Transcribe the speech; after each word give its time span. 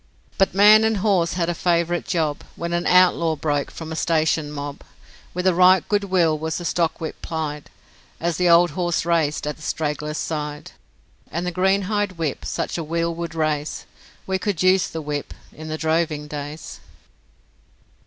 But 0.39 0.55
man 0.55 0.83
and 0.83 0.97
horse 0.97 1.33
had 1.33 1.47
a 1.47 1.53
favourite 1.53 2.07
job, 2.07 2.41
When 2.55 2.73
an 2.73 2.87
outlaw 2.87 3.35
broke 3.35 3.69
from 3.69 3.91
a 3.91 3.95
station 3.95 4.51
mob, 4.51 4.81
With 5.35 5.45
a 5.45 5.53
right 5.53 5.87
good 5.87 6.05
will 6.05 6.35
was 6.39 6.57
the 6.57 6.65
stockwhip 6.65 7.21
plied, 7.21 7.69
As 8.19 8.37
the 8.37 8.49
old 8.49 8.71
horse 8.71 9.05
raced 9.05 9.45
at 9.45 9.57
the 9.57 9.61
straggler's 9.61 10.17
side, 10.17 10.71
And 11.29 11.45
the 11.45 11.51
greenhide 11.51 12.13
whip 12.13 12.45
such 12.45 12.79
a 12.79 12.83
weal 12.83 13.13
would 13.13 13.35
raise, 13.35 13.85
We 14.25 14.39
could 14.39 14.63
use 14.63 14.87
the 14.87 15.03
whip 15.03 15.35
in 15.53 15.67
the 15.67 15.77
droving 15.77 16.27
days. 16.27 16.79